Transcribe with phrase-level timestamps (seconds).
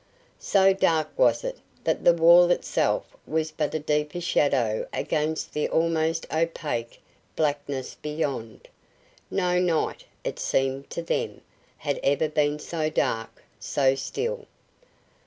[0.39, 5.69] So dark was it that the wall itself was but a deeper shadow against the
[5.69, 6.99] almost opaque
[7.35, 8.67] blackness beyond.
[9.29, 11.41] No night, it seemed to them,
[11.77, 14.47] had ever been so dark, so still.